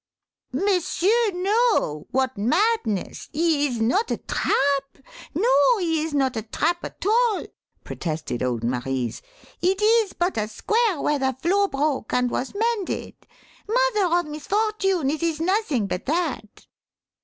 "M'sieur, 0.51 1.31
no 1.31 2.07
what 2.09 2.35
madness! 2.35 3.29
He 3.33 3.67
is 3.67 3.79
not 3.79 4.09
a 4.09 4.17
trap? 4.17 4.97
no, 5.35 5.77
he 5.77 6.01
is 6.01 6.11
not 6.15 6.35
a 6.35 6.41
trap 6.41 6.83
at 6.83 7.05
all!" 7.05 7.45
protested 7.83 8.41
old 8.41 8.63
Marise. 8.63 9.21
"It 9.61 9.79
is 9.79 10.13
but 10.13 10.39
a 10.39 10.47
square 10.47 10.99
where 11.01 11.19
the 11.19 11.37
floor 11.39 11.67
broke 11.67 12.13
and 12.13 12.31
was 12.31 12.55
mended! 12.55 13.13
Mother 13.67 14.15
of 14.17 14.25
misfortune, 14.25 15.11
it 15.11 15.21
is 15.21 15.39
nothing 15.39 15.85
but 15.85 16.07
that." 16.07 16.65